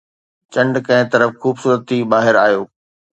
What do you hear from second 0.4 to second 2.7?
چنڊ ڪنهن طرف خوبصورت ٿي ٻاهر آيو